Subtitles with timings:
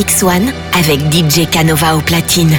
[0.00, 2.58] Mix One avec DJ Canova au platine.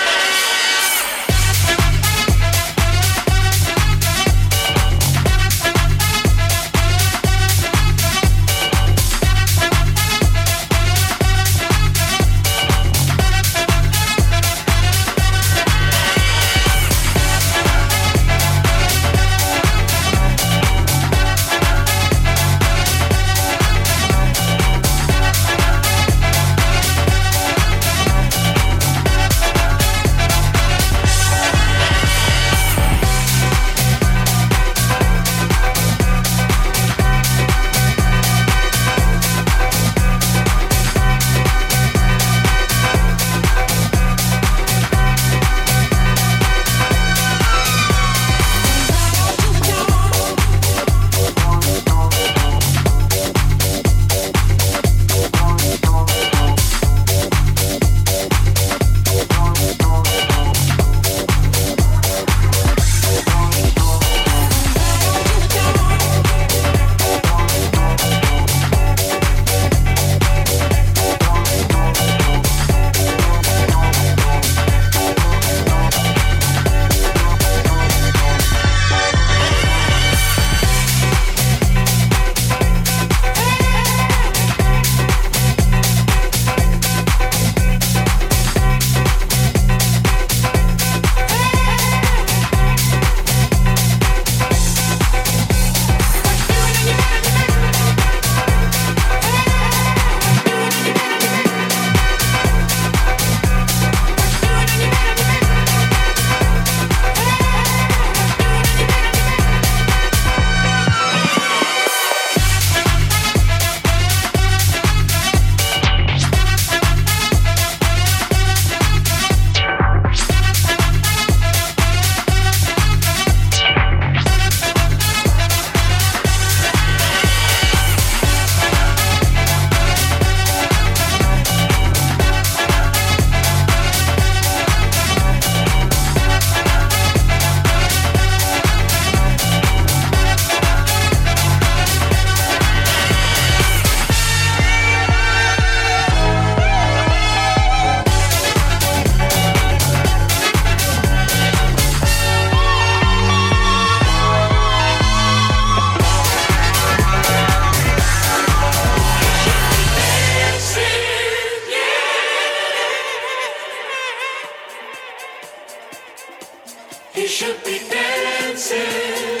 [167.31, 169.40] should be dancing.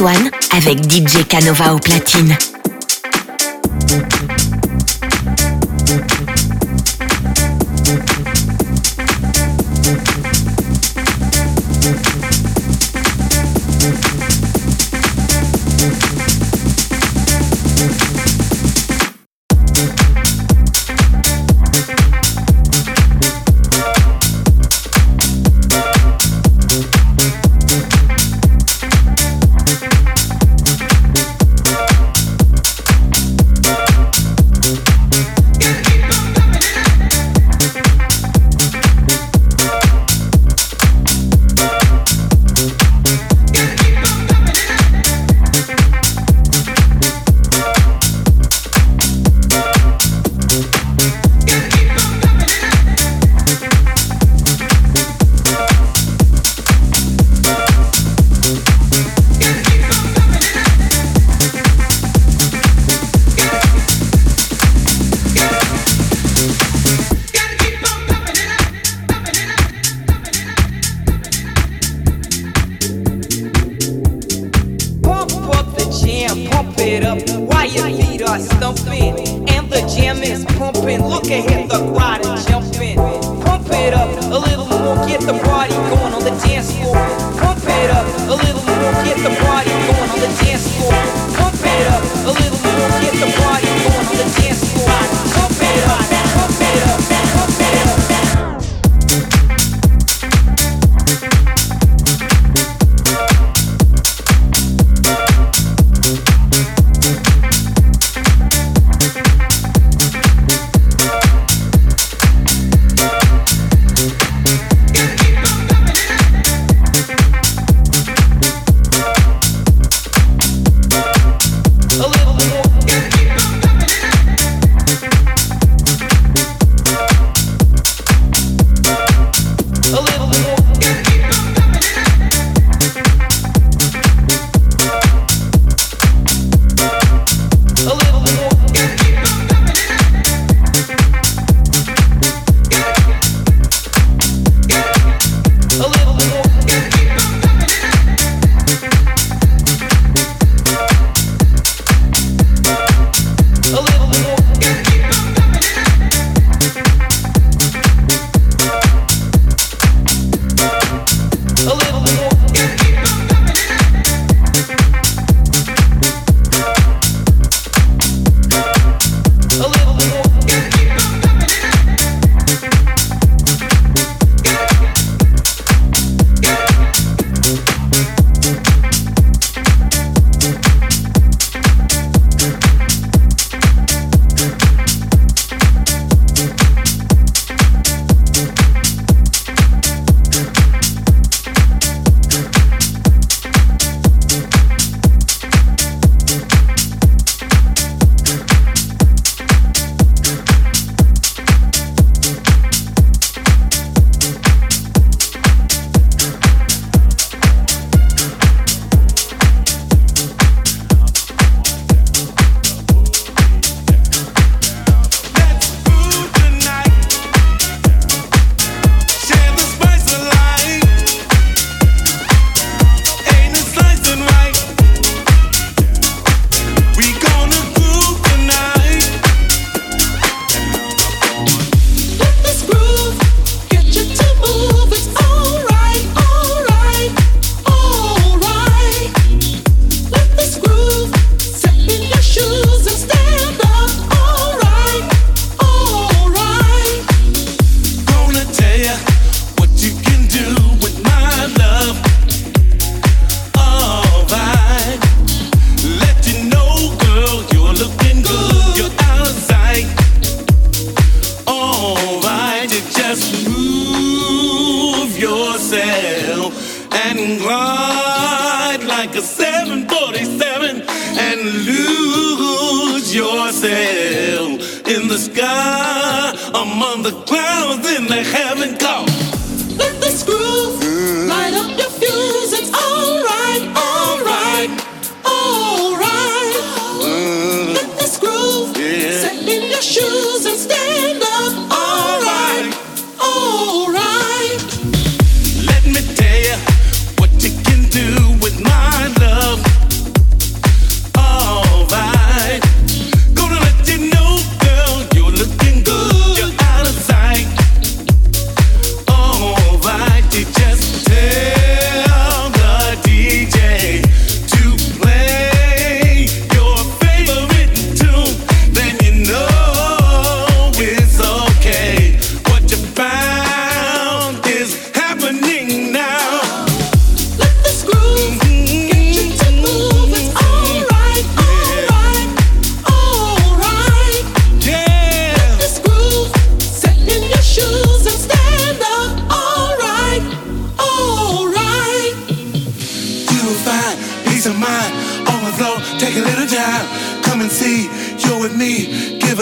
[0.00, 2.36] One avec DJ Canova au platine.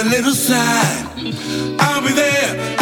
[0.03, 1.07] A little sign.
[1.79, 2.82] I'll be there